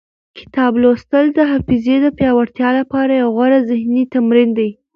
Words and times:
کتاب 0.37 0.71
لوستل 0.81 1.25
د 1.33 1.39
حافظې 1.51 1.95
د 2.01 2.07
پیاوړتیا 2.17 2.69
لپاره 2.79 3.11
یو 3.21 3.29
غوره 3.35 3.59
ذهني 3.69 4.03
تمرین 4.15 4.49
دی. 4.57 4.69